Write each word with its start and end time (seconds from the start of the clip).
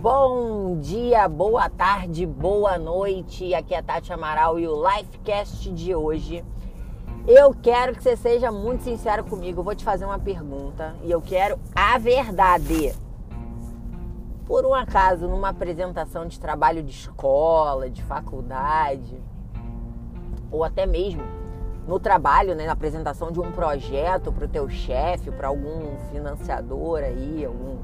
Bom 0.00 0.78
dia, 0.78 1.26
boa 1.26 1.68
tarde, 1.68 2.24
boa 2.24 2.78
noite. 2.78 3.52
Aqui 3.52 3.74
é 3.74 3.78
a 3.78 3.82
Tati 3.82 4.12
Amaral 4.12 4.56
e 4.56 4.68
o 4.68 4.80
Lifecast 4.80 5.72
de 5.72 5.92
hoje. 5.92 6.44
Eu 7.26 7.52
quero 7.52 7.96
que 7.96 8.02
você 8.04 8.16
seja 8.16 8.52
muito 8.52 8.84
sincero 8.84 9.24
comigo. 9.24 9.58
Eu 9.58 9.64
vou 9.64 9.74
te 9.74 9.82
fazer 9.82 10.04
uma 10.04 10.20
pergunta 10.20 10.94
e 11.02 11.10
eu 11.10 11.20
quero 11.20 11.58
a 11.74 11.98
verdade. 11.98 12.94
Por 14.46 14.64
um 14.64 14.72
acaso, 14.72 15.26
numa 15.26 15.48
apresentação 15.48 16.28
de 16.28 16.38
trabalho 16.38 16.80
de 16.80 16.92
escola, 16.92 17.90
de 17.90 18.00
faculdade, 18.04 19.20
ou 20.48 20.62
até 20.62 20.86
mesmo 20.86 21.24
no 21.88 21.98
trabalho, 21.98 22.54
né, 22.54 22.66
na 22.66 22.72
apresentação 22.72 23.32
de 23.32 23.40
um 23.40 23.50
projeto 23.50 24.30
para 24.30 24.44
o 24.44 24.48
teu 24.48 24.68
chefe, 24.68 25.32
para 25.32 25.48
algum 25.48 25.96
financiador 26.12 27.00
aí, 27.00 27.44
algum 27.44 27.78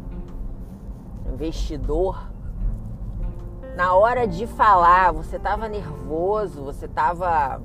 investidor, 1.33 2.29
na 3.77 3.95
hora 3.95 4.27
de 4.27 4.47
falar, 4.47 5.13
você 5.13 5.37
estava 5.37 5.69
nervoso, 5.69 6.63
você 6.63 6.87
estava 6.87 7.61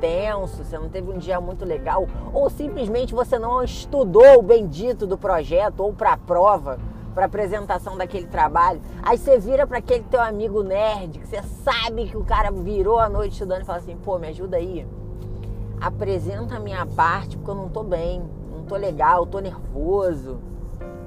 tenso, 0.00 0.64
você 0.64 0.78
não 0.78 0.88
teve 0.88 1.10
um 1.10 1.18
dia 1.18 1.40
muito 1.40 1.64
legal, 1.64 2.06
ou 2.32 2.48
simplesmente 2.48 3.14
você 3.14 3.38
não 3.38 3.62
estudou 3.62 4.38
o 4.38 4.42
bendito 4.42 5.06
do 5.06 5.18
projeto 5.18 5.80
ou 5.80 5.92
para 5.92 6.12
a 6.12 6.16
prova, 6.16 6.78
para 7.14 7.26
apresentação 7.26 7.96
daquele 7.96 8.26
trabalho. 8.26 8.80
Aí 9.02 9.18
você 9.18 9.38
vira 9.38 9.66
para 9.66 9.78
aquele 9.78 10.04
teu 10.04 10.20
amigo 10.20 10.62
nerd, 10.62 11.18
que 11.18 11.26
você 11.26 11.42
sabe 11.42 12.06
que 12.06 12.16
o 12.16 12.24
cara 12.24 12.50
virou 12.50 12.98
a 12.98 13.08
noite 13.08 13.32
estudando 13.32 13.62
e 13.62 13.64
fala 13.64 13.78
assim: 13.78 13.96
"Pô, 13.96 14.18
me 14.18 14.28
ajuda 14.28 14.56
aí. 14.56 14.86
Apresenta 15.80 16.56
a 16.56 16.60
minha 16.60 16.86
parte, 16.86 17.36
porque 17.36 17.50
eu 17.50 17.56
não 17.56 17.68
tô 17.68 17.82
bem, 17.82 18.22
não 18.50 18.64
tô 18.64 18.76
legal, 18.76 19.26
tô 19.26 19.40
nervoso." 19.40 20.51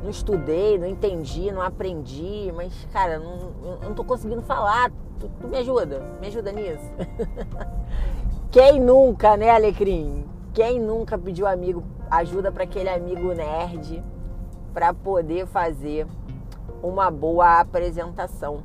Não 0.06 0.12
estudei, 0.12 0.78
não 0.78 0.86
entendi, 0.86 1.52
não 1.52 1.64
aprendi, 1.64 2.52
mas, 2.56 2.72
cara, 2.94 3.18
não, 3.18 3.52
eu 3.64 3.90
não 3.90 3.96
tô 3.96 4.04
conseguindo 4.04 4.42
falar. 4.44 4.92
Tu, 5.20 5.28
tu 5.42 5.48
me 5.48 5.58
ajuda, 5.58 6.00
me 6.22 6.28
ajuda 6.28 6.52
nisso. 6.52 6.92
Quem 8.52 8.80
nunca, 8.80 9.36
né, 9.36 9.50
Alecrim? 9.50 10.24
Quem 10.54 10.80
nunca 10.80 11.18
pediu 11.18 11.48
amigo 11.48 11.84
ajuda 12.10 12.52
para 12.52 12.64
aquele 12.64 12.88
amigo 12.88 13.34
nerd 13.34 14.04
para 14.74 14.94
poder 14.94 15.48
fazer 15.48 16.06
uma 16.84 17.10
boa 17.10 17.60
apresentação? 17.60 18.62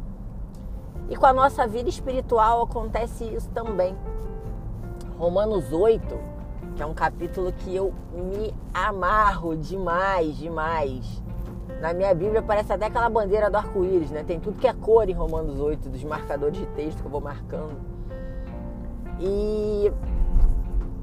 E 1.08 1.16
com 1.16 1.26
a 1.26 1.32
nossa 1.32 1.66
vida 1.66 1.88
espiritual 1.88 2.62
acontece 2.62 3.24
isso 3.24 3.48
também. 3.48 3.96
Romanos 5.18 5.72
8, 5.72 6.06
que 6.76 6.82
é 6.82 6.86
um 6.86 6.94
capítulo 6.94 7.52
que 7.52 7.74
eu 7.74 7.92
me 8.12 8.54
amarro 8.72 9.56
demais, 9.56 10.36
demais. 10.36 11.22
Na 11.80 11.94
minha 11.94 12.14
Bíblia 12.14 12.40
aparece 12.40 12.70
até 12.70 12.86
aquela 12.86 13.08
bandeira 13.08 13.50
do 13.50 13.56
arco-íris, 13.56 14.10
né? 14.10 14.22
Tem 14.22 14.38
tudo 14.38 14.58
que 14.58 14.68
é 14.68 14.72
cor 14.72 15.08
em 15.08 15.14
Romanos 15.14 15.58
8, 15.58 15.88
dos 15.88 16.04
marcadores 16.04 16.58
de 16.58 16.66
texto 16.66 17.00
que 17.00 17.06
eu 17.06 17.10
vou 17.10 17.22
marcando. 17.22 17.74
E 19.18 19.90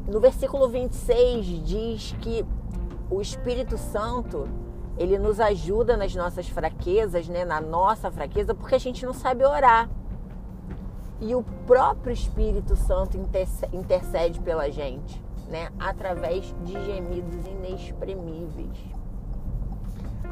no 0.08 0.20
versículo 0.20 0.70
26 0.70 1.46
diz 1.66 2.16
que 2.22 2.46
o 3.10 3.20
Espírito 3.20 3.76
Santo, 3.76 4.48
ele 5.00 5.18
nos 5.18 5.40
ajuda 5.40 5.98
nas 5.98 6.14
nossas 6.14 6.48
fraquezas, 6.48 7.28
né? 7.28 7.44
Na 7.44 7.60
nossa 7.60 8.12
fraqueza, 8.12 8.54
porque 8.54 8.76
a 8.76 8.80
gente 8.80 9.04
não 9.04 9.14
sabe 9.14 9.44
orar. 9.44 9.90
E 11.20 11.34
o 11.34 11.44
próprio 11.66 12.14
Espírito 12.14 12.76
Santo 12.76 13.18
intercede 13.74 14.40
pela 14.42 14.70
gente, 14.70 15.20
né? 15.50 15.70
Através 15.80 16.54
de 16.64 16.74
gemidos 16.86 17.48
inexprimíveis 17.48 18.97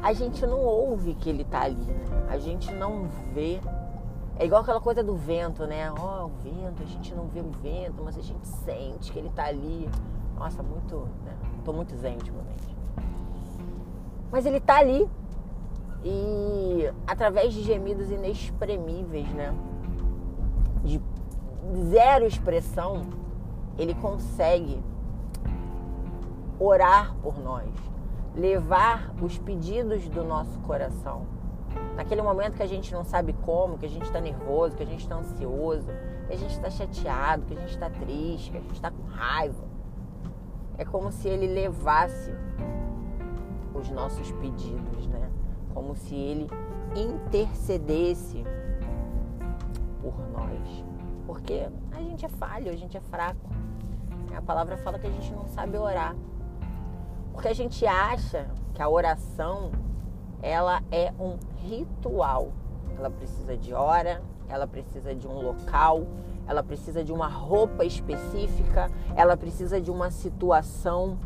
a 0.06 0.12
gente 0.12 0.46
não 0.46 0.60
ouve 0.60 1.14
que 1.14 1.28
ele 1.28 1.42
tá 1.42 1.62
ali, 1.62 1.74
né? 1.74 2.04
A 2.28 2.38
gente 2.38 2.72
não 2.72 3.08
vê. 3.34 3.60
É 4.38 4.46
igual 4.46 4.62
aquela 4.62 4.80
coisa 4.80 5.02
do 5.02 5.16
vento, 5.16 5.66
né? 5.66 5.90
Ó, 5.90 6.22
oh, 6.22 6.26
o 6.26 6.28
vento, 6.28 6.80
a 6.80 6.86
gente 6.86 7.12
não 7.12 7.26
vê 7.26 7.40
o 7.40 7.50
vento, 7.50 8.04
mas 8.04 8.16
a 8.16 8.20
gente 8.20 8.46
sente 8.46 9.10
que 9.10 9.18
ele 9.18 9.30
tá 9.30 9.46
ali. 9.46 9.90
Nossa, 10.38 10.62
muito. 10.62 11.08
Né? 11.24 11.36
Tô 11.64 11.72
muito 11.72 11.96
zen 11.96 12.14
ultimamente. 12.14 12.76
Mas 14.30 14.46
ele 14.46 14.60
tá 14.60 14.76
ali. 14.76 15.10
E 16.04 16.88
através 17.04 17.52
de 17.52 17.64
gemidos 17.64 18.08
inexprimíveis, 18.08 19.28
né? 19.30 19.52
De 20.84 21.02
zero 21.90 22.26
expressão, 22.26 23.08
ele 23.76 23.94
consegue 23.94 24.80
orar 26.60 27.12
por 27.20 27.40
nós 27.40 27.66
levar 28.36 29.14
os 29.20 29.38
pedidos 29.38 30.08
do 30.08 30.22
nosso 30.22 30.58
coração. 30.60 31.26
Naquele 31.96 32.20
momento 32.22 32.56
que 32.56 32.62
a 32.62 32.66
gente 32.66 32.92
não 32.92 33.04
sabe 33.04 33.32
como, 33.32 33.78
que 33.78 33.86
a 33.86 33.88
gente 33.88 34.04
está 34.04 34.20
nervoso, 34.20 34.76
que 34.76 34.82
a 34.82 34.86
gente 34.86 35.00
está 35.00 35.16
ansioso, 35.16 35.88
que 36.26 36.34
a 36.34 36.36
gente 36.36 36.52
está 36.52 36.70
chateado, 36.70 37.46
que 37.46 37.54
a 37.54 37.56
gente 37.56 37.70
está 37.70 37.88
triste, 37.88 38.50
que 38.50 38.58
a 38.58 38.60
gente 38.60 38.74
está 38.74 38.90
com 38.90 39.02
raiva. 39.04 39.64
É 40.76 40.84
como 40.84 41.10
se 41.10 41.28
ele 41.28 41.46
levasse 41.46 42.30
os 43.74 43.88
nossos 43.90 44.30
pedidos, 44.32 45.06
né? 45.06 45.30
Como 45.72 45.96
se 45.96 46.14
ele 46.14 46.50
intercedesse 46.94 48.44
por 50.02 50.14
nós. 50.30 50.84
Porque 51.26 51.66
a 51.92 52.02
gente 52.02 52.24
é 52.24 52.28
falho, 52.28 52.70
a 52.70 52.76
gente 52.76 52.96
é 52.96 53.00
fraco. 53.00 53.50
A 54.36 54.42
palavra 54.42 54.76
fala 54.76 54.98
que 54.98 55.06
a 55.06 55.10
gente 55.10 55.32
não 55.32 55.46
sabe 55.48 55.78
orar. 55.78 56.14
Porque 57.36 57.48
a 57.48 57.54
gente 57.54 57.86
acha 57.86 58.46
que 58.72 58.80
a 58.80 58.88
oração 58.88 59.70
ela 60.40 60.82
é 60.90 61.12
um 61.20 61.36
ritual. 61.68 62.50
Ela 62.96 63.10
precisa 63.10 63.54
de 63.54 63.74
hora, 63.74 64.22
ela 64.48 64.66
precisa 64.66 65.14
de 65.14 65.28
um 65.28 65.42
local, 65.42 66.06
ela 66.48 66.62
precisa 66.62 67.04
de 67.04 67.12
uma 67.12 67.28
roupa 67.28 67.84
específica, 67.84 68.90
ela 69.14 69.36
precisa 69.36 69.78
de 69.78 69.90
uma 69.90 70.10
situação. 70.10 71.18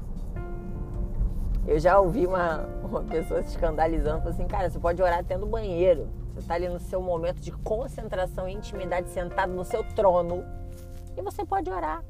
Eu 1.65 1.79
já 1.79 2.01
ouvi 2.01 2.27
uma, 2.27 2.67
uma 2.83 3.03
pessoa 3.05 3.41
se 3.45 3.51
escandalizando, 3.51 4.29
assim, 4.29 4.49
cara, 4.49 4.69
você 4.69 4.81
pode 4.81 5.01
orar 5.01 5.21
até 5.21 5.37
no 5.37 5.47
banheiro. 5.47 6.09
Você 6.35 6.41
está 6.41 6.55
ali 6.55 6.69
no 6.69 6.81
seu 6.81 7.01
momento 7.01 7.39
de 7.39 7.53
concentração 7.53 8.49
e 8.49 8.53
intimidade, 8.53 9.09
sentado 9.11 9.53
no 9.53 9.63
seu 9.65 9.85
trono, 9.95 10.45
e 11.17 11.23
você 11.23 11.45
pode 11.45 11.71
orar. 11.71 12.03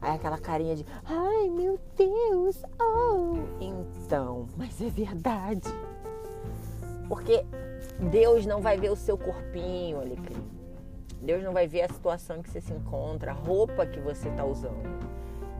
Aí 0.00 0.14
aquela 0.14 0.38
carinha 0.38 0.74
de, 0.74 0.86
ai 1.04 1.50
meu 1.50 1.78
Deus, 1.96 2.62
oh. 2.80 3.34
Então, 3.60 4.48
mas 4.56 4.80
é 4.80 4.88
verdade. 4.88 5.68
Porque 7.06 7.44
Deus 8.10 8.46
não 8.46 8.62
vai 8.62 8.78
ver 8.78 8.90
o 8.90 8.96
seu 8.96 9.18
corpinho, 9.18 10.00
Alecrim. 10.00 10.42
Deus 11.20 11.44
não 11.44 11.52
vai 11.52 11.66
ver 11.66 11.82
a 11.82 11.88
situação 11.88 12.42
que 12.42 12.48
você 12.48 12.60
se 12.62 12.72
encontra, 12.72 13.32
a 13.32 13.34
roupa 13.34 13.84
que 13.84 14.00
você 14.00 14.28
está 14.28 14.44
usando. 14.44 14.88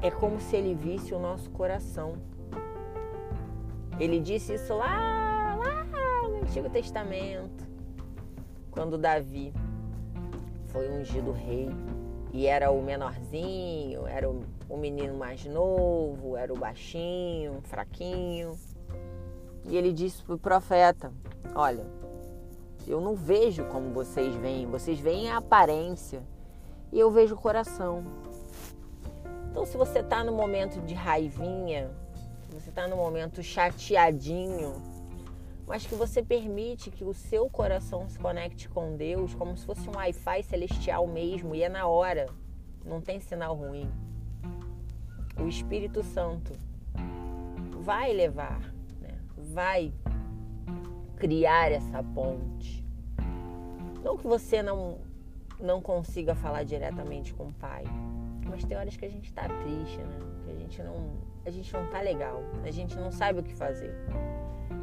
É 0.01 0.11
como 0.11 0.41
se 0.41 0.57
ele 0.57 0.75
visse 0.75 1.12
o 1.12 1.19
nosso 1.19 1.51
coração. 1.51 2.15
Ele 3.99 4.19
disse 4.19 4.55
isso 4.55 4.72
lá, 4.75 5.55
lá 5.57 5.84
no 6.28 6.37
Antigo 6.37 6.71
Testamento, 6.71 7.69
quando 8.71 8.97
Davi 8.97 9.53
foi 10.69 10.89
ungido 10.89 11.31
rei 11.31 11.69
e 12.33 12.47
era 12.47 12.71
o 12.71 12.83
menorzinho, 12.83 14.07
era 14.07 14.29
o, 14.31 14.45
o 14.69 14.77
menino 14.77 15.17
mais 15.17 15.45
novo, 15.45 16.37
era 16.37 16.53
o 16.53 16.57
baixinho, 16.57 17.61
fraquinho. 17.65 18.57
E 19.65 19.77
ele 19.77 19.93
disse 19.93 20.23
para 20.23 20.35
o 20.35 20.39
profeta: 20.39 21.13
Olha, 21.55 21.85
eu 22.87 23.01
não 23.01 23.15
vejo 23.15 23.65
como 23.67 23.91
vocês 23.93 24.35
veem, 24.37 24.67
vocês 24.67 24.99
veem 25.01 25.31
a 25.31 25.39
aparência 25.39 26.23
e 26.93 26.99
eu 26.99 27.11
vejo 27.11 27.35
o 27.35 27.39
coração. 27.39 28.05
Então, 29.51 29.67
se 29.67 29.77
você 29.77 29.99
está 29.99 30.23
no 30.23 30.33
momento 30.33 30.81
de 30.83 30.95
raivinha, 30.95 31.91
se 32.43 32.55
você 32.55 32.71
está 32.71 32.87
no 32.87 32.97
momento 32.97 33.43
chateadinho, 33.43 34.75
mas 35.71 35.87
que 35.87 35.95
você 35.95 36.21
permite 36.21 36.91
que 36.91 37.05
o 37.05 37.15
seu 37.15 37.49
coração 37.49 38.09
se 38.09 38.19
conecte 38.19 38.69
com 38.69 38.97
Deus 38.97 39.37
como 39.37 39.57
se 39.57 39.65
fosse 39.65 39.89
um 39.89 39.93
Wi-Fi 39.95 40.43
celestial 40.43 41.07
mesmo 41.07 41.55
e 41.55 41.63
é 41.63 41.69
na 41.69 41.87
hora, 41.87 42.27
não 42.84 43.01
tem 43.01 43.21
sinal 43.21 43.55
ruim. 43.55 43.89
O 45.41 45.47
Espírito 45.47 46.03
Santo 46.03 46.55
vai 47.83 48.13
levar, 48.13 48.61
né? 49.01 49.17
vai 49.37 49.95
criar 51.15 51.71
essa 51.71 52.03
ponte. 52.03 52.84
Não 54.03 54.16
que 54.16 54.27
você 54.27 54.65
não, 54.65 54.99
não 55.61 55.81
consiga 55.81 56.34
falar 56.34 56.65
diretamente 56.65 57.33
com 57.33 57.45
o 57.45 57.53
Pai, 57.53 57.84
mas 58.45 58.65
tem 58.65 58.77
horas 58.77 58.97
que 58.97 59.05
a 59.05 59.09
gente 59.09 59.27
está 59.27 59.49
triste, 59.49 59.99
né? 59.99 60.19
Que 60.45 60.51
a 60.51 60.55
gente 60.57 60.83
não, 60.83 61.13
a 61.47 61.51
gente 61.51 61.73
não 61.73 61.87
tá 61.87 62.01
legal, 62.01 62.43
a 62.65 62.71
gente 62.73 62.97
não 62.97 63.13
sabe 63.13 63.39
o 63.39 63.43
que 63.45 63.55
fazer. 63.55 63.95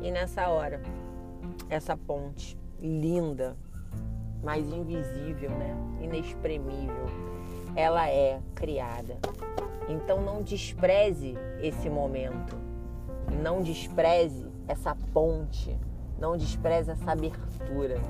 E 0.01 0.11
nessa 0.11 0.47
hora, 0.49 0.81
essa 1.69 1.97
ponte 1.97 2.57
linda, 2.79 3.55
mas 4.43 4.67
invisível, 4.71 5.49
né? 5.51 5.75
Inexprimível, 6.01 7.05
ela 7.75 8.07
é 8.09 8.39
criada. 8.55 9.17
Então 9.89 10.21
não 10.21 10.41
despreze 10.41 11.35
esse 11.61 11.89
momento. 11.89 12.55
Não 13.41 13.61
despreze 13.61 14.45
essa 14.67 14.95
ponte 15.13 15.77
Não 16.19 16.35
despreze 16.35 16.91
essa 16.91 17.11
abertura. 17.11 18.01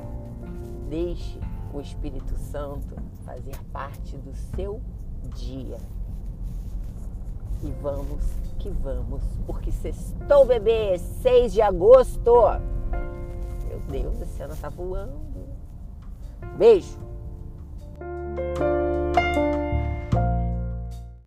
Deixe 0.89 1.39
o 1.73 1.81
Espírito 1.81 2.37
Santo 2.37 2.95
fazer 3.25 3.55
parte 3.71 4.15
do 4.17 4.33
seu 4.33 4.81
dia. 5.35 5.77
E 7.63 7.71
vamos 7.81 8.37
que 8.57 8.69
vamos, 8.69 9.21
porque 9.45 9.71
sextou, 9.71 10.45
bebê, 10.45 10.97
6 10.97 11.53
de 11.53 11.61
agosto. 11.61 12.33
Meu 13.67 13.79
Deus, 13.89 14.21
esse 14.21 14.41
ano 14.41 14.55
tá 14.55 14.69
voando. 14.69 15.13
Beijo. 16.57 16.97